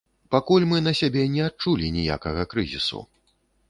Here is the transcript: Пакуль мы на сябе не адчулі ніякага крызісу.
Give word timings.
Пакуль 0.35 0.65
мы 0.71 0.79
на 0.87 0.93
сябе 1.01 1.27
не 1.35 1.45
адчулі 1.51 1.93
ніякага 2.01 2.51
крызісу. 2.53 3.09